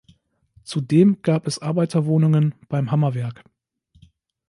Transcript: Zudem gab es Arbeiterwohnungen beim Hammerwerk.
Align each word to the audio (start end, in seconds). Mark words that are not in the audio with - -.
Zudem 0.63 1.21
gab 1.21 1.45
es 1.45 1.59
Arbeiterwohnungen 1.61 2.55
beim 2.69 2.89
Hammerwerk. 2.89 3.43